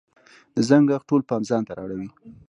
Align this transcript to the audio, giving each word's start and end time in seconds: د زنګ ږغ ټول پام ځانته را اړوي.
د 0.55 0.57
زنګ 0.69 0.85
ږغ 0.91 1.01
ټول 1.09 1.21
پام 1.29 1.41
ځانته 1.49 1.71
را 1.75 1.81
اړوي. 1.85 2.09